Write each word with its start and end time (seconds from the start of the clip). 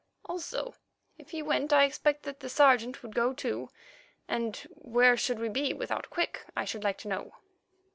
Also, 0.25 0.73
if 1.19 1.29
he 1.29 1.43
went 1.43 1.71
I 1.71 1.83
expect 1.83 2.23
that 2.23 2.39
the 2.39 2.49
Sergeant 2.49 3.03
would 3.03 3.13
go 3.13 3.33
too, 3.33 3.69
and 4.27 4.57
where 4.73 5.15
should 5.15 5.37
we 5.37 5.47
be 5.47 5.75
without 5.75 6.09
Quick, 6.09 6.43
I 6.57 6.65
should 6.65 6.83
like 6.83 6.97
to 7.01 7.07
know?" 7.07 7.35